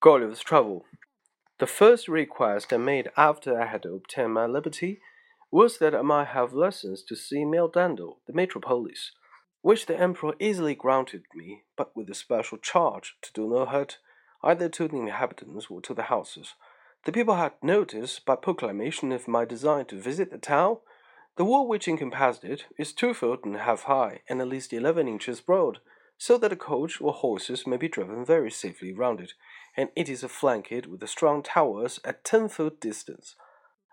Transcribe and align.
Gulliver's 0.00 0.38
Travel. 0.44 0.84
The 1.58 1.66
first 1.66 2.06
request 2.06 2.72
I 2.72 2.76
made 2.76 3.10
after 3.16 3.60
I 3.60 3.66
had 3.66 3.84
obtained 3.84 4.32
my 4.32 4.46
liberty 4.46 5.00
was 5.50 5.78
that 5.78 5.92
I 5.92 6.02
might 6.02 6.28
have 6.28 6.52
lessons 6.52 7.02
to 7.08 7.16
see 7.16 7.44
Mildendo, 7.44 8.18
the 8.28 8.32
metropolis, 8.32 9.10
which 9.60 9.86
the 9.86 9.98
emperor 9.98 10.34
easily 10.38 10.76
granted 10.76 11.24
me, 11.34 11.64
but 11.76 11.96
with 11.96 12.08
a 12.10 12.14
special 12.14 12.58
charge 12.58 13.16
to 13.22 13.32
do 13.32 13.50
no 13.50 13.66
hurt 13.66 13.98
either 14.44 14.68
to 14.68 14.86
the 14.86 14.98
inhabitants 14.98 15.66
or 15.68 15.80
to 15.80 15.94
the 15.94 16.04
houses. 16.04 16.54
The 17.04 17.10
people 17.10 17.34
had 17.34 17.54
noticed 17.60 18.24
by 18.24 18.36
proclamation 18.36 19.10
of 19.10 19.26
my 19.26 19.44
design 19.44 19.86
to 19.86 20.00
visit 20.00 20.30
the 20.30 20.38
town. 20.38 20.76
The 21.36 21.44
wall 21.44 21.66
which 21.66 21.88
encompassed 21.88 22.44
it 22.44 22.66
is 22.78 22.92
two 22.92 23.14
foot 23.14 23.44
and 23.44 23.56
a 23.56 23.64
half 23.64 23.82
high, 23.82 24.20
and 24.28 24.40
at 24.40 24.46
least 24.46 24.72
eleven 24.72 25.08
inches 25.08 25.40
broad 25.40 25.80
so 26.18 26.36
that 26.36 26.52
a 26.52 26.56
coach 26.56 27.00
or 27.00 27.12
horses 27.12 27.66
may 27.66 27.76
be 27.76 27.88
driven 27.88 28.24
very 28.24 28.50
safely 28.50 28.92
round 28.92 29.20
it, 29.20 29.32
and 29.76 29.88
it 29.94 30.08
is 30.08 30.24
flanked 30.24 30.86
with 30.88 31.08
strong 31.08 31.42
towers 31.42 32.00
at 32.04 32.24
ten 32.24 32.48
foot 32.48 32.80
distance. 32.80 33.36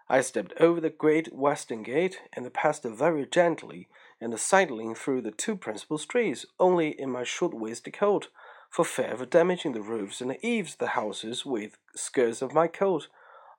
I 0.09 0.21
stepped 0.21 0.53
over 0.59 0.81
the 0.81 0.89
great 0.89 1.33
western 1.33 1.83
gate 1.83 2.19
and 2.33 2.51
passed 2.53 2.83
very 2.83 3.25
gently 3.25 3.87
and 4.19 4.37
sidling 4.39 4.95
through 4.95 5.21
the 5.21 5.31
two 5.31 5.55
principal 5.55 5.97
streets, 5.97 6.45
only 6.59 6.89
in 6.99 7.11
my 7.11 7.23
short 7.23 7.53
waistcoat, 7.53 8.27
for 8.69 8.85
fear 8.85 9.13
of 9.13 9.29
damaging 9.29 9.73
the 9.73 9.81
roofs 9.81 10.21
and 10.21 10.37
eaves 10.43 10.73
of 10.73 10.79
the 10.79 10.87
houses 10.89 11.45
with 11.45 11.77
skirts 11.95 12.41
of 12.41 12.53
my 12.53 12.67
coat. 12.67 13.07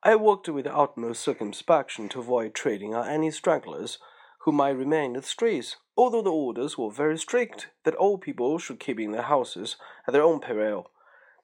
I 0.02 0.14
walked 0.14 0.48
with 0.48 0.64
the 0.64 0.76
utmost 0.76 1.22
circumspection 1.22 2.08
to 2.10 2.20
avoid 2.20 2.54
treading 2.54 2.94
on 2.94 3.08
any 3.08 3.30
stragglers 3.30 3.98
who 4.46 4.52
might 4.52 4.70
remain 4.70 5.06
in 5.06 5.12
the 5.14 5.22
streets, 5.22 5.74
although 5.96 6.22
the 6.22 6.30
orders 6.30 6.78
were 6.78 6.88
very 6.88 7.18
strict 7.18 7.66
that 7.82 7.96
all 7.96 8.16
people 8.16 8.60
should 8.60 8.78
keep 8.78 9.00
in 9.00 9.10
their 9.10 9.22
houses 9.22 9.74
at 10.06 10.12
their 10.12 10.22
own 10.22 10.38
peril. 10.38 10.88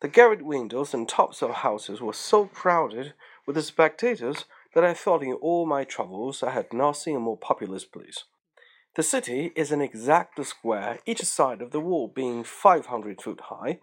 The 0.00 0.08
garret 0.08 0.42
windows 0.42 0.94
and 0.94 1.08
tops 1.08 1.42
of 1.42 1.50
houses 1.50 2.00
were 2.00 2.12
so 2.12 2.46
crowded 2.46 3.14
with 3.44 3.56
the 3.56 3.62
spectators 3.62 4.44
that 4.72 4.84
I 4.84 4.94
thought 4.94 5.24
in 5.24 5.32
all 5.32 5.66
my 5.66 5.82
travels 5.82 6.44
I 6.44 6.52
had 6.52 6.72
not 6.72 6.92
seen 6.92 7.16
a 7.16 7.20
more 7.20 7.36
populous 7.36 7.84
place. 7.84 8.22
The 8.94 9.02
city 9.02 9.50
is 9.56 9.72
an 9.72 9.80
exact 9.80 10.44
square, 10.46 11.00
each 11.04 11.24
side 11.24 11.60
of 11.60 11.72
the 11.72 11.80
wall 11.80 12.06
being 12.06 12.44
five 12.44 12.86
hundred 12.86 13.20
foot 13.20 13.40
high, 13.46 13.80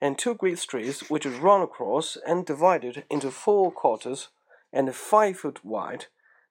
and 0.00 0.16
two 0.16 0.34
great 0.34 0.60
streets 0.60 1.10
which 1.10 1.26
run 1.26 1.60
across 1.60 2.16
and 2.24 2.46
divided 2.46 3.02
into 3.10 3.32
four 3.32 3.72
quarters 3.72 4.28
and 4.72 4.94
five 4.94 5.38
foot 5.38 5.64
wide 5.64 6.06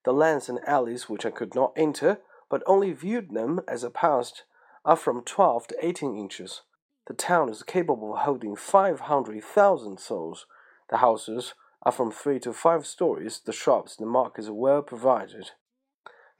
the 0.09 0.13
lanes 0.13 0.49
and 0.49 0.59
alleys 0.65 1.07
which 1.07 1.23
I 1.23 1.29
could 1.29 1.53
not 1.53 1.71
enter, 1.75 2.17
but 2.49 2.63
only 2.65 2.93
viewed 2.93 3.29
them 3.29 3.61
as 3.67 3.85
I 3.85 3.89
passed, 3.89 4.43
are 4.83 4.95
from 4.95 5.21
twelve 5.21 5.67
to 5.67 5.85
eighteen 5.85 6.17
inches. 6.17 6.63
The 7.05 7.13
town 7.13 7.47
is 7.47 7.61
capable 7.61 8.15
of 8.15 8.21
holding 8.21 8.55
five 8.55 9.01
hundred 9.01 9.43
thousand 9.43 9.99
souls. 9.99 10.47
The 10.89 10.97
houses 10.97 11.53
are 11.83 11.91
from 11.91 12.11
three 12.11 12.39
to 12.39 12.53
five 12.53 12.87
stories. 12.87 13.39
The 13.45 13.53
shops 13.53 13.97
and 13.99 14.07
the 14.07 14.11
markets 14.11 14.47
are 14.47 14.53
well 14.53 14.81
provided. 14.81 15.51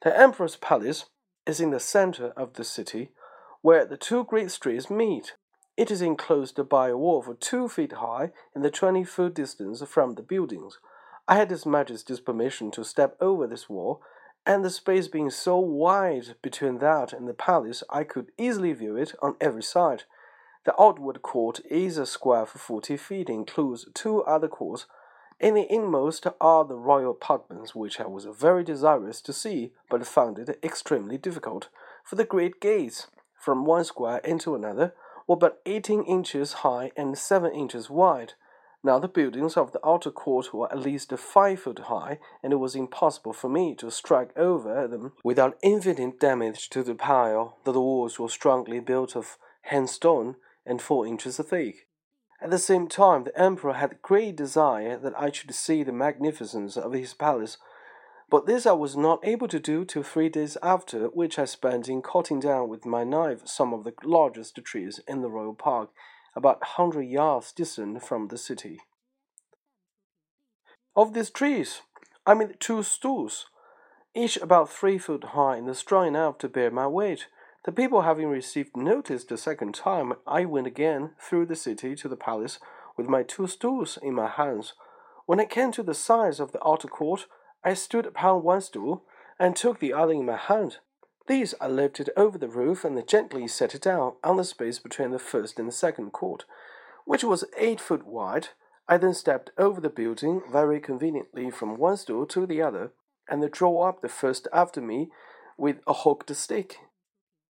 The 0.02 0.20
Emperor's 0.20 0.56
Palace 0.56 1.06
is 1.45 1.59
in 1.59 1.70
the 1.70 1.80
center 1.80 2.30
of 2.36 2.53
the 2.53 2.64
city, 2.64 3.12
where 3.62 3.86
the 3.86 3.97
two 3.97 4.23
great 4.23 4.50
streets 4.50 4.90
meet. 4.90 5.36
It 5.78 5.92
is 5.92 6.02
enclosed 6.02 6.59
by 6.70 6.90
a 6.90 6.97
wall 6.97 7.23
of 7.28 7.40
two 7.40 7.70
feet 7.70 7.92
high 7.92 8.31
and 8.56 8.66
the 8.66 8.72
twenty 8.72 9.03
foot 9.03 9.36
distance 9.36 9.84
from 9.84 10.16
the 10.16 10.23
buildings. 10.23 10.80
I 11.30 11.35
had 11.35 11.52
His 11.52 11.63
Majesty's 11.63 12.19
permission 12.19 12.72
to 12.72 12.83
step 12.83 13.16
over 13.22 13.45
this 13.45 13.69
wall, 13.69 14.02
and 14.47 14.66
the 14.66 14.72
space 14.72 15.08
being 15.08 15.30
so 15.30 15.59
wide 15.59 16.33
between 16.41 16.80
that 16.80 17.13
and 17.13 17.27
the 17.27 17.35
palace, 17.35 17.83
I 17.88 18.03
could 18.03 18.31
easily 18.35 18.73
view 18.73 18.95
it 18.95 19.13
on 19.22 19.35
every 19.39 19.61
side. 19.61 20.05
The 20.66 20.73
outward 20.81 21.22
court 21.22 21.59
is 21.69 22.00
a 22.00 22.07
square 22.07 22.41
of 22.41 22.50
forty 22.50 22.97
feet, 22.97 23.30
includes 23.30 23.85
two 23.94 24.23
other 24.23 24.47
courts. 24.47 24.88
In 25.39 25.53
the 25.53 25.72
inmost 25.72 26.25
are 26.41 26.66
the 26.66 26.75
royal 26.75 27.11
apartments, 27.11 27.75
which 27.75 28.00
I 28.00 28.07
was 28.07 28.25
very 28.25 28.63
desirous 28.63 29.22
to 29.22 29.31
see, 29.31 29.73
but 29.88 30.07
found 30.07 30.39
it 30.39 30.57
extremely 30.63 31.19
difficult, 31.19 31.69
for 32.03 32.16
the 32.16 32.25
great 32.25 32.59
gates, 32.59 33.06
from 33.39 33.66
one 33.66 33.84
square 33.84 34.18
into 34.23 34.56
another, 34.56 34.95
were 35.28 35.35
but 35.35 35.62
eighteen 35.68 36.01
inches 36.06 36.53
high 36.66 36.89
and 36.97 37.16
seven 37.16 37.53
inches 37.53 37.88
wide. 37.88 38.34
Now 38.81 38.97
the 38.97 39.09
buildings 39.09 39.57
of 39.57 39.73
the 39.73 39.85
outer 39.85 40.12
court 40.12 40.53
were 40.53 40.72
at 40.72 40.79
least 40.79 41.12
five 41.17 41.59
foot 41.59 41.79
high, 41.79 42.19
and 42.41 42.53
it 42.53 42.57
was 42.57 42.75
impossible 42.75 43.34
for 43.34 43.50
me 43.50 43.75
to 43.75 43.91
strike 43.91 44.31
over 44.38 44.88
them 44.88 45.12
without 45.22 45.57
infinite 45.62 46.19
damage 46.19 46.69
to 46.69 46.81
the 46.81 46.95
pile, 46.95 47.57
though 47.66 47.73
the 47.73 47.81
walls 47.81 48.19
were 48.19 48.29
strongly 48.29 48.79
built 48.79 49.18
of 49.18 49.38
hand 49.63 49.89
stone 49.89 50.38
and 50.66 50.81
four 50.81 51.06
inches 51.06 51.38
thick. 51.38 51.88
At 52.41 52.51
the 52.51 52.57
same 52.57 52.88
time, 52.88 53.25
the 53.25 53.38
emperor 53.38 53.73
had 53.73 54.01
great 54.01 54.38
desire 54.38 54.97
that 54.97 55.19
I 55.19 55.29
should 55.29 55.53
see 55.53 55.84
the 55.84 55.91
magnificence 55.91 56.78
of 56.78 56.94
his 56.94 57.13
palace, 57.13 57.57
but 58.29 58.45
this 58.45 58.66
I 58.66 58.72
was 58.72 58.95
not 58.95 59.19
able 59.28 59.50
to 59.50 59.59
do 59.59 59.84
till 59.84 60.03
three 60.03 60.29
days 60.29 60.56
after, 60.63 61.07
which 61.07 61.38
I 61.38 61.44
spent 61.44 61.89
in 61.89 62.01
cutting 62.01 62.39
down 62.39 62.69
with 62.69 62.85
my 62.85 63.03
knife 63.03 63.45
some 63.45 63.73
of 63.73 63.84
the 63.84 63.94
largest 64.06 64.56
trees 64.63 65.01
in 65.06 65.22
the 65.22 65.29
royal 65.29 65.53
park 65.53 65.89
about 66.35 66.57
a 66.57 66.81
100 66.81 67.03
yards 67.03 67.51
distant 67.51 68.03
from 68.03 68.28
the 68.28 68.38
city. 68.38 68.79
Of 70.95 71.13
these 71.13 71.29
trees, 71.29 71.81
I 72.25 72.34
made 72.34 72.59
two 72.59 72.84
stools, 72.84 73.47
each 74.16 74.38
about 74.38 74.69
three 74.69 74.97
foot 74.97 75.23
high 75.23 75.57
and 75.57 75.75
strong 75.75 76.07
enough 76.07 76.38
to 76.39 76.50
bear 76.50 76.72
my 76.72 76.88
weight. 76.88 77.28
The 77.66 77.72
people 77.72 78.01
having 78.01 78.28
received 78.28 78.75
notice 78.75 79.23
the 79.23 79.38
second 79.38 79.75
time, 79.75 80.13
I 80.25 80.45
went 80.45 80.68
again 80.68 81.12
through 81.19 81.45
the 81.45 81.56
city 81.56 81.95
to 81.95 82.07
the 82.07 82.16
palace 82.16 82.59
with 82.97 83.07
my 83.07 83.23
two 83.23 83.47
stools 83.47 83.97
in 84.01 84.13
my 84.13 84.28
hands. 84.28 84.73
When 85.25 85.39
I 85.39 85.45
came 85.45 85.72
to 85.73 85.84
the 85.84 85.94
sides 85.94 86.39
of 86.39 86.51
the 86.51 86.68
outer 86.68 86.88
court, 86.88 87.28
I 87.63 87.73
stood 87.73 88.06
upon 88.06 88.44
one 88.44 88.62
stool 88.62 89.06
and 89.39 89.56
took 89.56 89.79
the 89.79 89.94
other 89.94 90.13
in 90.13 90.25
my 90.25 90.38
hand. 90.38 90.78
These 91.29 91.53
I 91.62 91.67
lifted 91.67 92.09
over 92.17 92.40
the 92.40 92.47
roof 92.47 92.84
and 92.84 93.07
gently 93.07 93.47
set 93.47 93.75
it 93.75 93.84
down 93.84 94.13
on 94.23 94.38
the 94.38 94.44
space 94.44 94.79
between 94.79 95.12
the 95.12 95.19
first 95.19 95.59
and 95.59 95.67
the 95.67 95.72
second 95.72 96.12
court, 96.12 96.44
which 97.06 97.23
was 97.23 97.45
eight 97.56 97.79
foot 97.79 98.03
wide. 98.03 98.47
I 98.88 98.97
then 98.97 99.13
stepped 99.13 99.51
over 99.56 99.79
the 99.79 99.91
building 99.91 100.41
very 100.51 100.79
conveniently 100.79 101.51
from 101.51 101.78
one 101.78 101.97
stool 101.97 102.25
to 102.25 102.47
the 102.47 102.63
other, 102.63 102.94
and 103.29 103.47
drew 103.51 103.78
up 103.78 104.01
the 104.01 104.09
first 104.09 104.47
after 104.51 104.81
me 104.81 105.12
with 105.56 105.81
a 105.85 105.94
hooked 105.94 106.35
stick. 106.35 106.78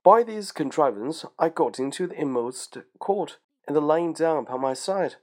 By 0.02 0.24
these 0.24 0.50
contrivance 0.50 1.24
I 1.38 1.48
got 1.48 1.78
into 1.78 2.08
the 2.08 2.20
inmost 2.20 2.78
court, 2.98 3.38
and 3.68 3.76
lying 3.76 4.12
down 4.12 4.38
upon 4.38 4.60
my 4.60 4.74
side, 4.74 5.14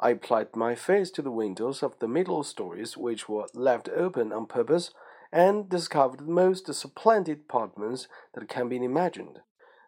I 0.00 0.12
applied 0.12 0.56
my 0.56 0.74
face 0.74 1.10
to 1.10 1.20
the 1.20 1.30
windows 1.30 1.82
of 1.82 1.98
the 1.98 2.08
middle 2.08 2.42
stories, 2.42 2.96
which 2.96 3.28
were 3.28 3.48
left 3.52 3.90
open 3.90 4.32
on 4.32 4.46
purpose 4.46 4.92
and 5.32 5.68
discovered 5.68 6.20
the 6.20 6.24
most 6.24 6.72
splendid 6.72 7.40
apartments 7.48 8.08
that 8.34 8.48
can 8.48 8.68
be 8.68 8.76
imagined. 8.76 9.40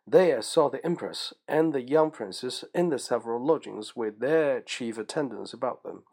There 0.07 0.43
saw 0.43 0.69
the 0.69 0.85
Empress 0.85 1.33
and 1.47 1.73
the 1.73 1.83
young 1.83 2.11
princes 2.11 2.65
in 2.75 2.89
the 2.89 2.99
several 2.99 3.45
lodgings 3.45 3.95
with 3.95 4.21
their 4.21 4.61
chief 4.61 4.99
attendants 4.99 5.53
about 5.53 5.83
them. 5.83 6.05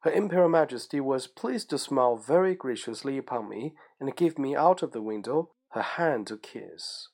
Her 0.00 0.10
Imperial 0.10 0.48
Majesty 0.48 1.00
was 1.00 1.26
pleased 1.26 1.70
to 1.70 1.78
smile 1.78 2.16
very 2.16 2.54
graciously 2.54 3.18
upon 3.18 3.48
me 3.48 3.74
and 4.00 4.16
give 4.16 4.38
me 4.38 4.54
out 4.54 4.82
of 4.82 4.92
the 4.92 5.02
window 5.02 5.50
her 5.70 5.82
hand 5.82 6.26
to 6.28 6.38
kiss. 6.38 7.08